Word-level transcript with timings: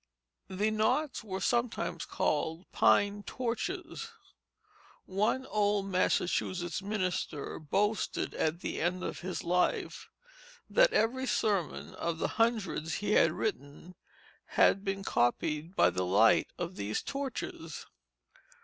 The 0.47 0.71
knots 0.71 1.23
were 1.23 1.39
sometimes 1.39 2.05
called 2.05 2.65
pine 2.71 3.21
torches. 3.21 4.07
One 5.05 5.45
old 5.45 5.89
Massachusetts 5.91 6.81
minister 6.81 7.59
boasted 7.59 8.33
at 8.33 8.61
the 8.61 8.81
end 8.81 9.03
of 9.03 9.19
his 9.19 9.43
life 9.43 10.09
that 10.67 10.91
every 10.91 11.27
sermon 11.27 11.93
of 11.93 12.17
the 12.17 12.29
hundreds 12.41 12.95
he 12.95 13.11
had 13.11 13.31
written, 13.33 13.93
had 14.57 14.83
been 14.83 15.03
copied 15.03 15.75
by 15.75 15.91
the 15.91 16.03
light 16.07 16.47
of 16.57 16.77
these 16.77 17.03
torches. 17.03 17.85